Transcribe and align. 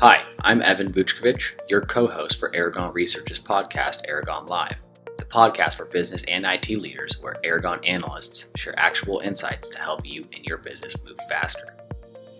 Hi, 0.00 0.24
I'm 0.44 0.62
Evan 0.62 0.92
Vuchkovich, 0.92 1.54
your 1.68 1.80
co 1.80 2.06
host 2.06 2.38
for 2.38 2.54
Aragon 2.54 2.92
Research's 2.92 3.40
podcast, 3.40 4.02
Aragon 4.06 4.46
Live, 4.46 4.76
the 5.16 5.24
podcast 5.24 5.76
for 5.76 5.86
business 5.86 6.22
and 6.28 6.46
IT 6.46 6.68
leaders 6.68 7.20
where 7.20 7.34
Aragon 7.42 7.84
analysts 7.84 8.46
share 8.54 8.78
actual 8.78 9.18
insights 9.18 9.68
to 9.70 9.80
help 9.80 10.06
you 10.06 10.24
and 10.32 10.44
your 10.44 10.58
business 10.58 10.94
move 11.04 11.18
faster. 11.28 11.74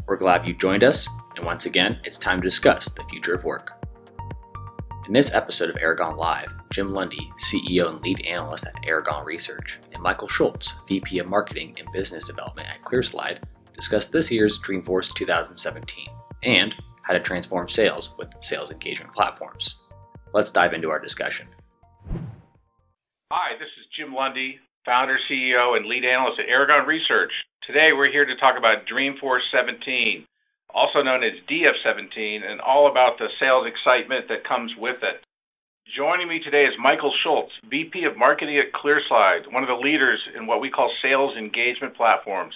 We're 0.07 0.18
glad 0.18 0.46
you 0.46 0.54
joined 0.54 0.84
us, 0.84 1.08
and 1.34 1.44
once 1.44 1.66
again, 1.66 1.98
it's 2.04 2.16
time 2.16 2.39
to 2.39 2.46
discuss 2.46 2.90
the 2.90 3.02
future 3.11 3.34
of 3.34 3.43
work. 3.43 3.84
In 5.09 5.12
this 5.12 5.34
episode 5.34 5.68
of 5.68 5.79
Aragon 5.79 6.16
Live, 6.16 6.54
Jim 6.70 6.93
Lundy, 6.93 7.29
CEO 7.40 7.88
and 7.88 8.00
lead 8.04 8.25
analyst 8.25 8.68
at 8.68 8.86
Aragon 8.86 9.25
Research, 9.25 9.80
and 9.93 10.00
Michael 10.00 10.29
Schultz, 10.29 10.75
VP 10.86 11.18
of 11.18 11.27
Marketing 11.27 11.75
and 11.77 11.90
Business 11.90 12.29
Development 12.29 12.68
at 12.68 12.84
ClearSlide, 12.84 13.43
discuss 13.75 14.06
this 14.06 14.30
year's 14.30 14.61
Dreamforce 14.61 15.12
2017 15.12 16.06
and 16.45 16.76
how 17.08 17.14
to 17.14 17.21
transform 17.21 17.68
sales 17.71 18.14
with 18.18 18.29
sales 18.40 18.71
engagement 18.71 19.11
platforms. 19.14 19.76
Let's 20.35 20.53
dive 20.53 20.75
into 20.75 20.90
our 20.90 21.00
discussion. 21.00 21.48
Hi, 23.32 23.57
this 23.58 23.72
is 23.81 23.89
Jim 23.96 24.12
Lundy, 24.12 24.61
founder, 24.84 25.17
CEO, 25.25 25.75
and 25.75 25.86
lead 25.86 26.04
analyst 26.04 26.39
at 26.39 26.53
Aragon 26.53 26.86
Research. 26.86 27.32
Today 27.67 27.96
we're 27.96 28.12
here 28.12 28.26
to 28.26 28.36
talk 28.36 28.58
about 28.58 28.84
Dreamforce 28.84 29.48
17, 29.57 30.26
also 30.75 31.00
known 31.00 31.25
as 31.25 31.32
DF17, 31.48 32.44
and 32.44 32.61
all 32.61 32.91
about 32.91 33.17
the 33.17 33.28
sales 33.41 33.64
excitement 33.64 34.28
that 34.28 34.45
comes 34.47 34.70
with 34.77 35.00
it. 35.00 35.25
Joining 35.97 36.28
me 36.28 36.41
today 36.45 36.64
is 36.64 36.77
Michael 36.78 37.12
Schultz, 37.25 37.53
VP 37.70 38.05
of 38.05 38.19
Marketing 38.19 38.61
at 38.61 38.77
ClearSlide, 38.77 39.50
one 39.50 39.62
of 39.62 39.72
the 39.72 39.81
leaders 39.81 40.20
in 40.36 40.47
what 40.47 40.61
we 40.61 40.69
call 40.69 40.92
sales 41.00 41.34
engagement 41.39 41.97
platforms. 41.97 42.55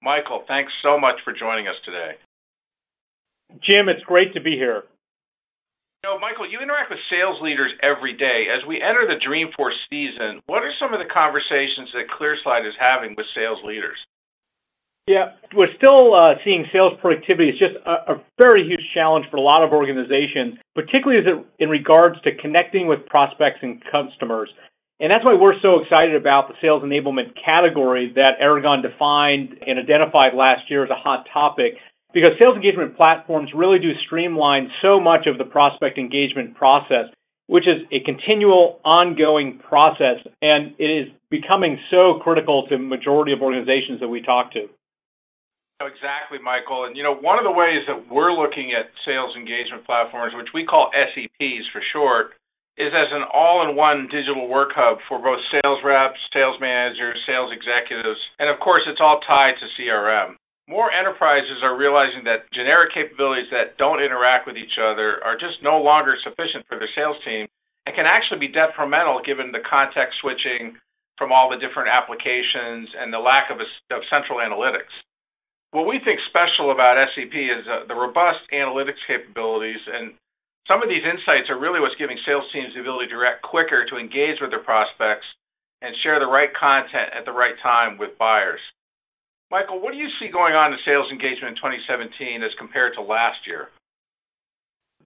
Michael, 0.00 0.44
thanks 0.46 0.70
so 0.80 0.94
much 0.98 1.16
for 1.24 1.32
joining 1.32 1.66
us 1.66 1.74
today. 1.84 2.14
Jim, 3.62 3.88
it's 3.88 4.04
great 4.04 4.34
to 4.34 4.40
be 4.40 4.52
here. 4.52 4.84
You 6.02 6.08
know, 6.08 6.18
Michael, 6.18 6.48
you 6.48 6.60
interact 6.64 6.88
with 6.88 6.98
sales 7.12 7.36
leaders 7.42 7.72
every 7.84 8.16
day. 8.16 8.48
As 8.48 8.64
we 8.64 8.80
enter 8.80 9.04
the 9.04 9.20
Dreamforce 9.20 9.76
season, 9.92 10.40
what 10.46 10.64
are 10.64 10.72
some 10.80 10.94
of 10.94 11.00
the 11.00 11.12
conversations 11.12 11.92
that 11.92 12.08
ClearSlide 12.08 12.66
is 12.66 12.72
having 12.80 13.12
with 13.16 13.26
sales 13.36 13.60
leaders? 13.64 14.00
Yeah, 15.06 15.36
we're 15.52 15.74
still 15.76 16.14
uh, 16.14 16.40
seeing 16.44 16.64
sales 16.72 16.92
productivity 17.00 17.50
is 17.50 17.58
just 17.58 17.74
a, 17.84 18.14
a, 18.14 18.22
very 18.38 18.64
huge 18.64 18.84
challenge 18.94 19.26
for 19.30 19.38
a 19.38 19.40
lot 19.40 19.62
of 19.62 19.72
organizations, 19.72 20.56
particularly 20.74 21.18
as 21.18 21.26
it, 21.26 21.62
in 21.62 21.68
regards 21.68 22.20
to 22.22 22.30
connecting 22.36 22.86
with 22.86 23.04
prospects 23.06 23.58
and 23.60 23.82
customers. 23.90 24.48
And 25.00 25.10
that's 25.10 25.24
why 25.24 25.34
we're 25.34 25.58
so 25.62 25.80
excited 25.80 26.14
about 26.14 26.48
the 26.48 26.54
sales 26.62 26.82
enablement 26.82 27.32
category 27.42 28.12
that 28.14 28.36
Aragon 28.38 28.82
defined 28.82 29.58
and 29.66 29.78
identified 29.78 30.32
last 30.32 30.70
year 30.70 30.84
as 30.84 30.90
a 30.90 30.94
hot 30.94 31.26
topic 31.32 31.74
because 32.12 32.30
sales 32.40 32.56
engagement 32.56 32.96
platforms 32.96 33.50
really 33.54 33.78
do 33.78 33.92
streamline 34.06 34.70
so 34.82 35.00
much 35.00 35.26
of 35.26 35.38
the 35.38 35.44
prospect 35.44 35.98
engagement 35.98 36.54
process, 36.54 37.06
which 37.46 37.66
is 37.66 37.82
a 37.92 38.00
continual, 38.04 38.80
ongoing 38.84 39.58
process, 39.58 40.18
and 40.42 40.74
it 40.78 40.90
is 40.90 41.06
becoming 41.30 41.78
so 41.90 42.18
critical 42.22 42.66
to 42.68 42.76
the 42.76 42.82
majority 42.82 43.32
of 43.32 43.42
organizations 43.42 44.00
that 44.00 44.08
we 44.08 44.22
talk 44.22 44.52
to. 44.52 44.66
Oh, 45.80 45.88
exactly, 45.88 46.36
Michael. 46.42 46.84
And 46.84 46.96
you 46.96 47.02
know, 47.02 47.16
one 47.16 47.38
of 47.38 47.44
the 47.44 47.56
ways 47.56 47.88
that 47.88 48.04
we're 48.12 48.36
looking 48.36 48.76
at 48.76 48.92
sales 49.06 49.32
engagement 49.32 49.86
platforms, 49.86 50.34
which 50.36 50.52
we 50.52 50.66
call 50.66 50.90
SEPs 50.92 51.64
for 51.72 51.80
short, 51.92 52.36
is 52.76 52.92
as 52.92 53.08
an 53.12 53.24
all-in-one 53.32 54.08
digital 54.12 54.48
work 54.48 54.72
hub 54.76 54.98
for 55.08 55.20
both 55.20 55.40
sales 55.52 55.80
reps, 55.84 56.20
sales 56.32 56.56
managers, 56.60 57.16
sales 57.26 57.52
executives, 57.52 58.20
and 58.38 58.48
of 58.48 58.60
course, 58.60 58.84
it's 58.88 59.00
all 59.00 59.20
tied 59.24 59.56
to 59.60 59.66
CRM. 59.76 60.39
More 60.70 60.94
enterprises 60.94 61.66
are 61.66 61.74
realizing 61.74 62.22
that 62.30 62.46
generic 62.54 62.94
capabilities 62.94 63.50
that 63.50 63.74
don't 63.74 63.98
interact 63.98 64.46
with 64.46 64.54
each 64.54 64.78
other 64.78 65.18
are 65.26 65.34
just 65.34 65.58
no 65.66 65.82
longer 65.82 66.14
sufficient 66.22 66.62
for 66.70 66.78
their 66.78 66.94
sales 66.94 67.18
team 67.26 67.50
and 67.90 67.96
can 67.98 68.06
actually 68.06 68.46
be 68.46 68.54
detrimental 68.54 69.18
given 69.26 69.50
the 69.50 69.66
context 69.66 70.22
switching 70.22 70.78
from 71.18 71.34
all 71.34 71.50
the 71.50 71.58
different 71.58 71.90
applications 71.90 72.86
and 72.94 73.10
the 73.10 73.18
lack 73.18 73.50
of, 73.50 73.58
a, 73.58 73.66
of 73.90 74.06
central 74.06 74.38
analytics. 74.38 74.94
What 75.74 75.90
we 75.90 75.98
think 76.06 76.22
special 76.30 76.70
about 76.70 77.02
SEP 77.18 77.34
is 77.34 77.66
uh, 77.66 77.90
the 77.90 77.98
robust 77.98 78.46
analytics 78.54 79.02
capabilities, 79.10 79.82
and 79.90 80.14
some 80.70 80.86
of 80.86 80.88
these 80.88 81.02
insights 81.02 81.50
are 81.50 81.58
really 81.58 81.82
what's 81.82 81.98
giving 81.98 82.18
sales 82.22 82.46
teams 82.54 82.78
the 82.78 82.86
ability 82.86 83.10
to 83.10 83.18
react 83.18 83.42
quicker 83.42 83.90
to 83.90 83.98
engage 83.98 84.38
with 84.38 84.54
their 84.54 84.62
prospects 84.62 85.26
and 85.82 85.98
share 86.06 86.22
the 86.22 86.30
right 86.30 86.54
content 86.54 87.10
at 87.10 87.26
the 87.26 87.34
right 87.34 87.58
time 87.58 87.98
with 87.98 88.14
buyers. 88.22 88.62
Michael, 89.50 89.82
what 89.82 89.90
do 89.90 89.98
you 89.98 90.06
see 90.22 90.30
going 90.30 90.54
on 90.54 90.72
in 90.72 90.78
sales 90.86 91.10
engagement 91.10 91.58
in 91.58 91.58
2017 91.58 92.42
as 92.46 92.54
compared 92.56 92.94
to 92.94 93.02
last 93.02 93.42
year? 93.50 93.66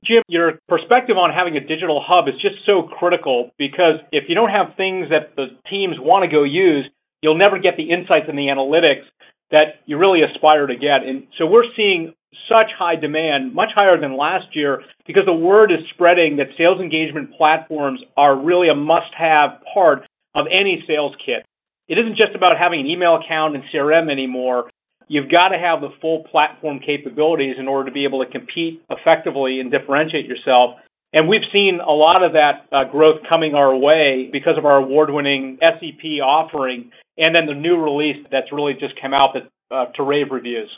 Jim, 0.05 0.21
your 0.29 0.61
perspective 0.69 1.17
on 1.17 1.33
having 1.33 1.57
a 1.57 1.65
digital 1.65 2.05
hub 2.05 2.29
is 2.29 2.37
just 2.45 2.61
so 2.69 2.85
critical 2.85 3.57
because 3.57 4.05
if 4.13 4.29
you 4.29 4.35
don't 4.35 4.53
have 4.53 4.77
things 4.77 5.09
that 5.09 5.33
the 5.35 5.57
teams 5.71 5.97
want 5.97 6.29
to 6.29 6.31
go 6.31 6.45
use, 6.45 6.85
you'll 7.23 7.41
never 7.41 7.57
get 7.57 7.81
the 7.81 7.89
insights 7.89 8.29
and 8.29 8.37
the 8.37 8.53
analytics 8.53 9.09
that 9.51 9.81
you 9.87 9.97
really 9.97 10.21
aspire 10.21 10.67
to 10.67 10.77
get. 10.77 11.09
And 11.09 11.25
so 11.41 11.47
we're 11.47 11.73
seeing 11.75 12.13
such 12.45 12.69
high 12.77 12.97
demand, 12.97 13.55
much 13.55 13.73
higher 13.75 13.99
than 13.99 14.19
last 14.19 14.53
year, 14.53 14.83
because 15.07 15.25
the 15.25 15.33
word 15.33 15.73
is 15.73 15.79
spreading 15.95 16.37
that 16.37 16.53
sales 16.59 16.85
engagement 16.85 17.33
platforms 17.33 18.01
are 18.15 18.37
really 18.37 18.69
a 18.69 18.75
must 18.75 19.15
have 19.17 19.65
part 19.73 20.05
of 20.35 20.45
any 20.53 20.85
sales 20.87 21.17
kit 21.25 21.47
it 21.89 21.99
isn't 21.99 22.17
just 22.17 22.35
about 22.35 22.53
having 22.59 22.81
an 22.81 22.87
email 22.87 23.17
account 23.17 23.55
and 23.55 23.65
CRM 23.73 24.11
anymore. 24.11 24.71
You've 25.07 25.31
got 25.31 25.49
to 25.49 25.59
have 25.59 25.81
the 25.81 25.93
full 26.01 26.25
platform 26.25 26.81
capabilities 26.81 27.57
in 27.59 27.69
order 27.69 27.91
to 27.91 27.95
be 27.95 28.05
able 28.05 28.25
to 28.25 28.31
compete 28.31 28.83
effectively 28.89 29.61
and 29.61 29.71
differentiate 29.71 30.27
yourself. 30.27 30.81
And 31.13 31.29
we've 31.29 31.47
seen 31.55 31.79
a 31.79 31.93
lot 31.93 32.25
of 32.25 32.33
that 32.33 32.67
uh, 32.73 32.91
growth 32.91 33.21
coming 33.31 33.55
our 33.55 33.77
way 33.77 34.29
because 34.33 34.59
of 34.59 34.65
our 34.65 34.79
award-winning 34.79 35.59
SEP 35.63 36.19
offering, 36.25 36.91
and 37.17 37.35
then 37.35 37.47
the 37.47 37.55
new 37.55 37.77
release 37.77 38.27
that's 38.33 38.51
really 38.51 38.73
just 38.75 39.01
come 39.01 39.15
out 39.15 39.35
that, 39.35 39.47
uh, 39.71 39.93
to 39.93 40.03
rave 40.03 40.33
reviews. 40.33 40.71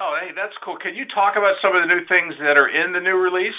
Oh, 0.00 0.16
hey, 0.18 0.32
that's 0.34 0.54
cool. 0.64 0.76
Can 0.82 0.96
you 0.96 1.04
talk 1.14 1.34
about 1.36 1.54
some 1.62 1.76
of 1.76 1.86
the 1.86 1.94
new 1.94 2.02
things 2.08 2.34
that 2.40 2.56
are 2.58 2.66
in 2.66 2.92
the 2.92 2.98
new 2.98 3.14
release? 3.14 3.54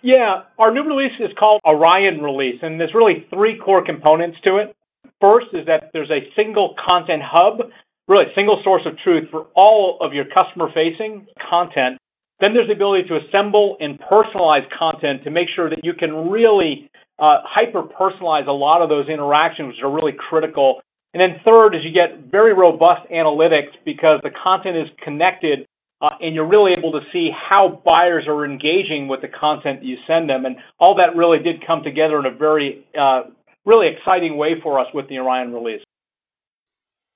Yeah, 0.00 0.48
our 0.58 0.72
new 0.72 0.84
release 0.84 1.12
is 1.20 1.36
called 1.38 1.60
Orion 1.68 2.22
Release, 2.22 2.60
and 2.62 2.80
there's 2.80 2.94
really 2.94 3.26
three 3.28 3.58
core 3.62 3.84
components 3.84 4.38
to 4.44 4.56
it. 4.56 4.74
First 5.20 5.48
is 5.52 5.66
that 5.66 5.90
there's 5.92 6.10
a 6.10 6.24
single 6.34 6.74
content 6.84 7.22
hub, 7.24 7.70
really 8.08 8.24
a 8.24 8.34
single 8.34 8.60
source 8.64 8.82
of 8.86 8.96
truth 9.04 9.28
for 9.30 9.46
all 9.54 9.98
of 10.00 10.12
your 10.12 10.24
customer 10.24 10.68
facing 10.74 11.26
content. 11.48 11.98
Then 12.40 12.54
there's 12.54 12.68
the 12.68 12.74
ability 12.74 13.06
to 13.08 13.20
assemble 13.20 13.76
and 13.80 14.00
personalize 14.00 14.64
content 14.76 15.24
to 15.24 15.30
make 15.30 15.48
sure 15.54 15.68
that 15.68 15.84
you 15.84 15.92
can 15.92 16.30
really 16.30 16.90
uh, 17.18 17.44
hyper 17.44 17.82
personalize 17.82 18.48
a 18.48 18.52
lot 18.52 18.80
of 18.80 18.88
those 18.88 19.08
interactions, 19.08 19.76
which 19.76 19.84
are 19.84 19.92
really 19.92 20.16
critical. 20.16 20.80
And 21.12 21.20
then 21.20 21.40
third 21.44 21.74
is 21.74 21.82
you 21.84 21.92
get 21.92 22.30
very 22.30 22.54
robust 22.54 23.10
analytics 23.12 23.76
because 23.84 24.20
the 24.22 24.30
content 24.30 24.76
is 24.76 24.88
connected 25.04 25.66
uh, 26.00 26.08
and 26.20 26.34
you're 26.34 26.48
really 26.48 26.72
able 26.72 26.92
to 26.92 27.00
see 27.12 27.28
how 27.30 27.82
buyers 27.84 28.24
are 28.26 28.46
engaging 28.46 29.06
with 29.06 29.20
the 29.20 29.28
content 29.28 29.80
that 29.80 29.86
you 29.86 29.96
send 30.06 30.30
them. 30.30 30.46
And 30.46 30.56
all 30.78 30.96
that 30.96 31.14
really 31.14 31.42
did 31.42 31.66
come 31.66 31.82
together 31.82 32.18
in 32.18 32.24
a 32.24 32.34
very 32.34 32.86
uh, 32.98 33.24
really 33.70 33.86
exciting 33.94 34.36
way 34.36 34.58
for 34.58 34.82
us 34.82 34.90
with 34.92 35.06
the 35.08 35.22
Orion 35.22 35.54
release. 35.54 35.82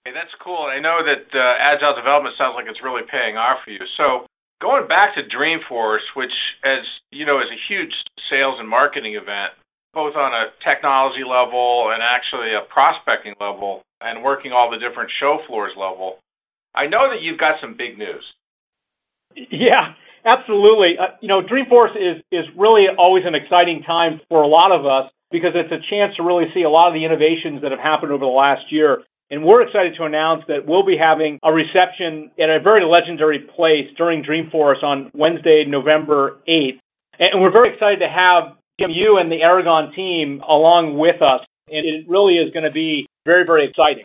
Hey, 0.07 0.15
that's 0.15 0.31
cool. 0.39 0.71
I 0.71 0.79
know 0.79 1.03
that 1.03 1.27
uh, 1.35 1.55
agile 1.59 1.99
development 1.99 2.39
sounds 2.39 2.55
like 2.55 2.71
it's 2.71 2.85
really 2.85 3.03
paying 3.11 3.35
off 3.35 3.67
for 3.67 3.75
you. 3.75 3.83
So 3.99 4.31
going 4.63 4.87
back 4.87 5.19
to 5.19 5.27
Dreamforce, 5.27 6.07
which, 6.15 6.33
as 6.63 6.87
you 7.11 7.27
know, 7.27 7.41
is 7.43 7.51
a 7.51 7.61
huge 7.67 7.91
sales 8.31 8.57
and 8.61 8.69
marketing 8.69 9.19
event, 9.19 9.59
both 9.93 10.15
on 10.15 10.31
a 10.31 10.55
technology 10.63 11.25
level 11.27 11.91
and 11.91 12.03
actually 12.03 12.55
a 12.55 12.63
prospecting 12.71 13.35
level, 13.41 13.83
and 14.01 14.23
working 14.23 14.53
all 14.53 14.71
the 14.71 14.79
different 14.79 15.11
show 15.19 15.39
floors 15.47 15.73
level. 15.77 16.19
I 16.75 16.87
know 16.87 17.09
that 17.11 17.23
you've 17.23 17.39
got 17.39 17.61
some 17.61 17.75
big 17.79 17.97
news. 17.97 18.25
Yeah, 19.35 19.95
absolutely. 20.25 20.99
Uh, 21.01 21.17
you 21.21 21.29
know, 21.29 21.41
Dreamforce 21.41 21.97
is 21.97 22.23
is 22.31 22.45
really 22.57 22.87
always 22.99 23.25
an 23.27 23.35
exciting 23.35 23.83
time 23.83 24.21
for 24.29 24.43
a 24.43 24.49
lot 24.49 24.71
of 24.71 24.85
us 24.85 25.11
because 25.35 25.59
it's 25.59 25.75
a 25.75 25.83
chance 25.91 26.15
to 26.15 26.23
really 26.23 26.47
see 26.55 26.63
a 26.63 26.71
lot 26.71 26.87
of 26.87 26.95
the 26.95 27.03
innovations 27.03 27.59
that 27.67 27.75
have 27.75 27.83
happened 27.83 28.15
over 28.15 28.23
the 28.23 28.31
last 28.31 28.71
year. 28.71 29.03
And 29.35 29.43
we're 29.43 29.67
excited 29.67 29.99
to 29.99 30.07
announce 30.07 30.47
that 30.47 30.63
we'll 30.63 30.87
be 30.87 30.95
having 30.95 31.43
a 31.43 31.51
reception 31.51 32.31
at 32.39 32.47
a 32.47 32.63
very 32.63 32.87
legendary 32.87 33.43
place 33.43 33.91
during 33.99 34.23
Dreamforce 34.23 34.87
on 34.87 35.11
Wednesday, 35.11 35.67
November 35.67 36.39
8th. 36.47 36.79
And 37.19 37.43
we're 37.43 37.51
very 37.51 37.75
excited 37.75 37.99
to 37.99 38.07
have 38.07 38.55
you 38.79 39.19
and 39.19 39.27
the 39.27 39.43
Aragon 39.43 39.91
team 39.99 40.39
along 40.47 40.95
with 41.03 41.19
us. 41.19 41.43
And 41.67 41.83
it 41.83 42.07
really 42.07 42.39
is 42.39 42.55
going 42.55 42.63
to 42.63 42.71
be 42.71 43.11
very, 43.27 43.43
very 43.43 43.67
exciting. 43.67 44.05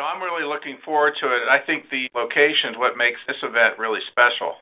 I'm 0.00 0.22
really 0.22 0.48
looking 0.48 0.78
forward 0.86 1.20
to 1.20 1.26
it. 1.26 1.44
I 1.52 1.60
think 1.66 1.90
the 1.90 2.08
location 2.16 2.72
is 2.72 2.76
what 2.80 2.96
makes 2.96 3.20
this 3.26 3.36
event 3.42 3.76
really 3.76 4.00
special. 4.08 4.56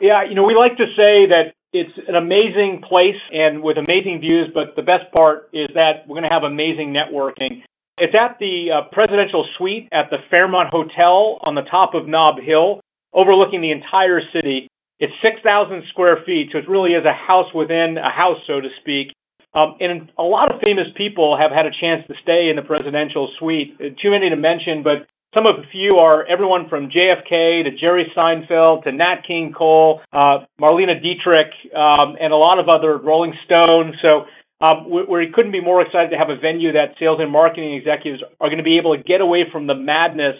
Yeah, 0.00 0.26
you 0.26 0.34
know, 0.34 0.42
we 0.42 0.58
like 0.58 0.74
to 0.82 0.90
say 0.98 1.30
that 1.30 1.54
it's 1.74 1.98
an 2.06 2.14
amazing 2.14 2.82
place 2.88 3.18
and 3.32 3.60
with 3.60 3.76
amazing 3.76 4.20
views, 4.20 4.48
but 4.54 4.76
the 4.76 4.86
best 4.86 5.10
part 5.10 5.50
is 5.52 5.66
that 5.74 6.06
we're 6.06 6.14
going 6.14 6.30
to 6.30 6.32
have 6.32 6.44
amazing 6.44 6.94
networking. 6.94 7.66
It's 7.98 8.14
at 8.14 8.38
the 8.38 8.70
uh, 8.70 8.88
presidential 8.92 9.44
suite 9.58 9.88
at 9.92 10.06
the 10.08 10.18
Fairmont 10.30 10.70
Hotel 10.70 11.38
on 11.42 11.56
the 11.56 11.66
top 11.68 11.94
of 11.94 12.06
Nob 12.06 12.38
Hill. 12.38 12.80
overlooking 13.12 13.60
the 13.60 13.70
entire 13.70 14.20
city. 14.32 14.66
It's 14.98 15.12
6,000 15.24 15.82
square 15.90 16.18
feet, 16.26 16.50
so 16.50 16.58
it 16.58 16.68
really 16.68 16.92
is 16.92 17.04
a 17.04 17.12
house 17.12 17.52
within 17.54 17.98
a 17.98 18.10
house, 18.10 18.38
so 18.46 18.60
to 18.60 18.68
speak. 18.80 19.12
Um, 19.54 19.76
and 19.78 20.10
a 20.18 20.22
lot 20.22 20.52
of 20.52 20.60
famous 20.60 20.86
people 20.96 21.38
have 21.38 21.52
had 21.52 21.66
a 21.66 21.70
chance 21.70 22.06
to 22.08 22.14
stay 22.22 22.50
in 22.50 22.56
the 22.56 22.62
presidential 22.62 23.30
suite. 23.38 23.78
Too 23.78 24.10
many 24.10 24.30
to 24.30 24.36
mention, 24.36 24.82
but 24.82 25.06
some 25.36 25.46
of 25.46 25.56
the 25.56 25.66
few 25.72 25.98
are 25.98 26.24
everyone 26.26 26.68
from 26.68 26.88
JFK 26.88 27.64
to 27.64 27.70
Jerry 27.78 28.06
Seinfeld 28.16 28.84
to 28.84 28.92
Nat 28.92 29.26
King 29.26 29.52
Cole, 29.56 30.00
uh, 30.12 30.46
Marlene 30.60 30.94
Dietrich, 31.02 31.50
um, 31.74 32.14
and 32.20 32.32
a 32.32 32.36
lot 32.36 32.58
of 32.58 32.68
other 32.68 32.98
Rolling 32.98 33.34
Stones. 33.44 33.96
So 34.00 34.26
um, 34.62 34.88
we, 34.88 35.02
we 35.04 35.32
couldn't 35.34 35.50
be 35.50 35.60
more 35.60 35.82
excited 35.82 36.10
to 36.10 36.16
have 36.16 36.30
a 36.30 36.38
venue 36.38 36.72
that 36.72 36.94
sales 37.00 37.18
and 37.20 37.30
marketing 37.30 37.74
executives 37.74 38.22
are 38.40 38.48
going 38.48 38.62
to 38.62 38.64
be 38.64 38.78
able 38.78 38.96
to 38.96 39.02
get 39.02 39.20
away 39.20 39.42
from 39.50 39.66
the 39.66 39.74
madness, 39.74 40.36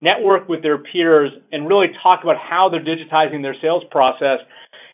network 0.00 0.48
with 0.48 0.62
their 0.62 0.78
peers, 0.78 1.30
and 1.52 1.68
really 1.68 1.88
talk 2.02 2.20
about 2.22 2.36
how 2.40 2.70
they're 2.70 2.84
digitizing 2.84 3.42
their 3.42 3.56
sales 3.60 3.84
process. 3.90 4.40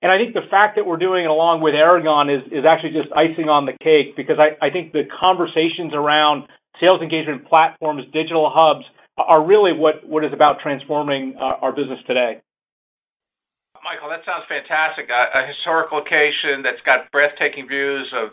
And 0.02 0.10
I 0.10 0.16
think 0.18 0.34
the 0.34 0.50
fact 0.50 0.76
that 0.76 0.84
we're 0.84 0.98
doing 0.98 1.24
it 1.24 1.30
along 1.30 1.62
with 1.62 1.74
Aragon 1.74 2.28
is, 2.28 2.42
is 2.50 2.66
actually 2.66 2.92
just 2.92 3.08
icing 3.14 3.48
on 3.48 3.64
the 3.64 3.72
cake 3.78 4.16
because 4.16 4.36
I, 4.36 4.58
I 4.60 4.70
think 4.70 4.92
the 4.92 5.06
conversations 5.08 5.94
around 5.94 6.44
sales 6.80 7.00
engagement 7.00 7.46
platforms, 7.46 8.02
digital 8.12 8.50
hubs, 8.52 8.84
are 9.16 9.44
really 9.44 9.72
what, 9.72 10.06
what 10.06 10.24
is 10.24 10.32
about 10.32 10.58
transforming 10.60 11.36
uh, 11.38 11.62
our 11.62 11.72
business 11.72 12.00
today. 12.06 12.42
Michael, 13.84 14.08
that 14.08 14.24
sounds 14.24 14.48
fantastic. 14.48 15.12
A, 15.12 15.22
a 15.38 15.42
historic 15.46 15.92
location 15.92 16.64
that's 16.64 16.80
got 16.88 17.12
breathtaking 17.12 17.68
views 17.68 18.08
of 18.16 18.32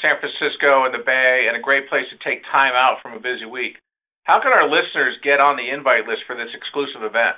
San 0.00 0.16
Francisco 0.20 0.84
and 0.84 0.92
the 0.92 1.04
Bay, 1.04 1.48
and 1.48 1.56
a 1.56 1.62
great 1.62 1.88
place 1.88 2.04
to 2.12 2.18
take 2.20 2.44
time 2.52 2.76
out 2.76 3.00
from 3.00 3.12
a 3.12 3.20
busy 3.20 3.48
week. 3.48 3.80
How 4.24 4.40
can 4.42 4.52
our 4.52 4.68
listeners 4.68 5.16
get 5.22 5.40
on 5.40 5.56
the 5.56 5.68
invite 5.68 6.08
list 6.08 6.26
for 6.26 6.36
this 6.36 6.52
exclusive 6.52 7.04
event? 7.04 7.36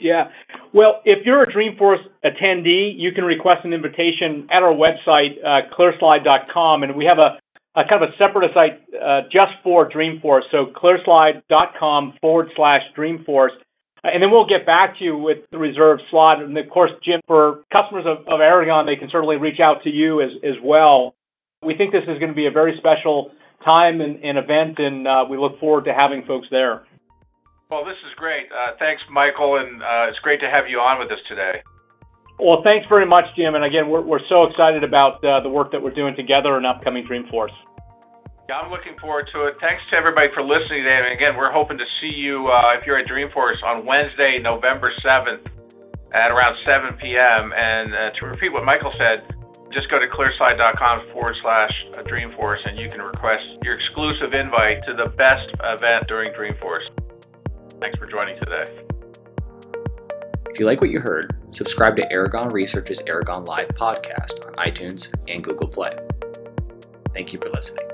Yeah. 0.00 0.32
Well, 0.72 1.00
if 1.04 1.24
you're 1.24 1.44
a 1.44 1.52
Dreamforce 1.52 2.02
attendee, 2.24 2.92
you 2.96 3.12
can 3.12 3.24
request 3.24 3.64
an 3.64 3.72
invitation 3.72 4.48
at 4.50 4.62
our 4.62 4.72
website, 4.72 5.36
uh, 5.44 5.68
clearslide.com, 5.76 6.82
and 6.82 6.96
we 6.96 7.04
have 7.04 7.18
a, 7.18 7.38
a 7.76 7.82
kind 7.82 8.02
of 8.02 8.10
a 8.10 8.16
separate 8.18 8.50
site 8.54 8.82
uh, 8.94 9.22
just 9.30 9.52
for 9.62 9.88
Dreamforce. 9.88 10.42
So 10.50 10.72
clearslide.com 10.74 12.14
forward 12.20 12.48
slash 12.56 12.82
Dreamforce. 12.96 13.54
And 14.02 14.22
then 14.22 14.30
we'll 14.30 14.46
get 14.46 14.64
back 14.64 14.98
to 14.98 15.04
you 15.04 15.16
with 15.16 15.38
the 15.52 15.58
reserved 15.58 16.02
slot. 16.10 16.42
And 16.42 16.56
of 16.56 16.70
course, 16.70 16.90
Jim, 17.04 17.20
for 17.26 17.60
customers 17.74 18.06
of, 18.06 18.26
of 18.26 18.40
Aragon, 18.40 18.86
they 18.86 18.96
can 18.96 19.08
certainly 19.12 19.36
reach 19.36 19.60
out 19.62 19.82
to 19.84 19.90
you 19.90 20.22
as, 20.22 20.30
as 20.42 20.56
well. 20.64 21.14
We 21.62 21.76
think 21.76 21.92
this 21.92 22.08
is 22.08 22.18
going 22.18 22.30
to 22.30 22.34
be 22.34 22.46
a 22.46 22.50
very 22.50 22.74
special 22.78 23.32
time 23.62 24.00
and, 24.00 24.24
and 24.24 24.38
event, 24.38 24.78
and 24.78 25.06
uh, 25.06 25.24
we 25.28 25.36
look 25.36 25.60
forward 25.60 25.84
to 25.84 25.92
having 25.92 26.24
folks 26.26 26.48
there. 26.50 26.84
Well, 27.70 27.84
this 27.84 28.00
is 28.08 28.14
great. 28.16 28.46
Uh, 28.50 28.72
thanks, 28.78 29.02
Michael, 29.12 29.60
and 29.60 29.82
uh, 29.82 30.08
it's 30.08 30.18
great 30.20 30.40
to 30.40 30.50
have 30.50 30.64
you 30.66 30.78
on 30.78 30.98
with 30.98 31.12
us 31.12 31.22
today. 31.28 31.62
Well, 32.40 32.62
thanks 32.64 32.86
very 32.88 33.04
much, 33.04 33.24
Jim. 33.36 33.54
And 33.54 33.64
again, 33.64 33.88
we're, 33.88 34.00
we're 34.00 34.24
so 34.28 34.44
excited 34.44 34.82
about 34.82 35.22
uh, 35.22 35.40
the 35.40 35.48
work 35.48 35.72
that 35.72 35.82
we're 35.82 35.92
doing 35.92 36.16
together 36.16 36.56
in 36.56 36.64
upcoming 36.64 37.04
Dreamforce. 37.04 37.52
Yeah, 38.48 38.56
I'm 38.56 38.70
looking 38.70 38.98
forward 38.98 39.28
to 39.34 39.46
it. 39.46 39.56
Thanks 39.60 39.82
to 39.90 39.96
everybody 39.96 40.28
for 40.32 40.42
listening 40.42 40.82
today. 40.82 41.04
And 41.04 41.12
again, 41.12 41.36
we're 41.36 41.52
hoping 41.52 41.76
to 41.76 41.84
see 42.00 42.08
you 42.08 42.48
uh, 42.48 42.74
if 42.80 42.86
you're 42.86 42.98
at 42.98 43.06
Dreamforce 43.06 43.62
on 43.62 43.84
Wednesday, 43.84 44.40
November 44.42 44.90
7th 45.04 45.46
at 46.12 46.32
around 46.32 46.56
7 46.64 46.96
p.m. 46.96 47.52
And 47.54 47.94
uh, 47.94 48.10
to 48.10 48.26
repeat 48.26 48.52
what 48.52 48.64
Michael 48.64 48.92
said, 48.96 49.22
just 49.70 49.90
go 49.90 50.00
to 50.00 50.06
clearslide.com 50.08 51.10
forward 51.10 51.36
slash 51.42 51.70
Dreamforce 51.92 52.66
and 52.66 52.78
you 52.78 52.88
can 52.88 53.02
request 53.02 53.44
your 53.62 53.74
exclusive 53.74 54.32
invite 54.32 54.82
to 54.86 54.94
the 54.94 55.10
best 55.16 55.46
event 55.62 56.08
during 56.08 56.32
Dreamforce. 56.32 56.88
Thanks 57.80 57.98
for 57.98 58.06
joining 58.06 58.38
today. 58.38 58.82
If 60.48 60.58
you 60.58 60.66
like 60.66 60.80
what 60.80 60.90
you 60.90 60.98
heard, 61.00 61.36
subscribe 61.52 61.96
to 61.96 62.12
Aragon 62.12 62.48
Research's 62.48 63.00
Aragon 63.06 63.44
Live 63.44 63.68
podcast 63.68 64.46
on 64.46 64.54
iTunes 64.54 65.12
and 65.28 65.42
Google 65.42 65.68
Play. 65.68 65.96
Thank 67.12 67.32
you 67.32 67.40
for 67.40 67.48
listening. 67.50 67.89